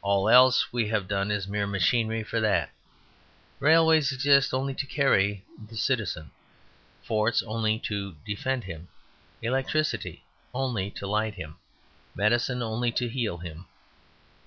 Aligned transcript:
All 0.00 0.30
else 0.30 0.72
we 0.72 0.88
have 0.88 1.06
done 1.06 1.30
is 1.30 1.46
mere 1.46 1.66
machinery 1.66 2.22
for 2.24 2.40
that: 2.40 2.70
railways 3.58 4.10
exist 4.10 4.54
only 4.54 4.72
to 4.74 4.86
carry 4.86 5.44
the 5.68 5.76
Citizen; 5.76 6.30
forts 7.02 7.42
only 7.42 7.78
to 7.80 8.16
defend 8.24 8.64
him; 8.64 8.88
electricity 9.42 10.24
only 10.54 10.90
to 10.92 11.06
light 11.06 11.34
him, 11.34 11.56
medicine 12.14 12.62
only 12.62 12.90
to 12.92 13.08
heal 13.10 13.36
him. 13.36 13.66